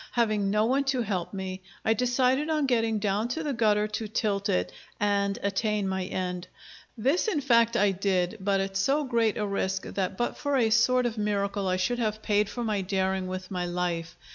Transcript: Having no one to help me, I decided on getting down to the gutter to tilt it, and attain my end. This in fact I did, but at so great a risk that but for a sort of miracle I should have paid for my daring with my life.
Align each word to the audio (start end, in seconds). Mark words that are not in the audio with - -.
Having 0.13 0.49
no 0.49 0.65
one 0.65 0.83
to 0.85 1.03
help 1.03 1.31
me, 1.31 1.61
I 1.85 1.93
decided 1.93 2.49
on 2.49 2.65
getting 2.65 2.97
down 2.97 3.27
to 3.27 3.43
the 3.43 3.53
gutter 3.53 3.87
to 3.89 4.07
tilt 4.07 4.49
it, 4.49 4.71
and 4.99 5.37
attain 5.43 5.87
my 5.87 6.05
end. 6.05 6.47
This 6.97 7.27
in 7.27 7.39
fact 7.39 7.77
I 7.77 7.91
did, 7.91 8.37
but 8.39 8.59
at 8.59 8.75
so 8.75 9.03
great 9.03 9.37
a 9.37 9.45
risk 9.45 9.83
that 9.85 10.17
but 10.17 10.37
for 10.39 10.57
a 10.57 10.71
sort 10.71 11.05
of 11.05 11.19
miracle 11.19 11.67
I 11.67 11.77
should 11.77 11.99
have 11.99 12.23
paid 12.23 12.49
for 12.49 12.63
my 12.63 12.81
daring 12.81 13.27
with 13.27 13.51
my 13.51 13.67
life. 13.67 14.17